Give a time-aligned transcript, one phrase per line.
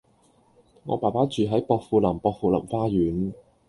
[0.85, 3.33] 我爸爸住喺薄扶林薄扶林花園